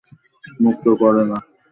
[0.59, 1.37] মুক্ত করে না?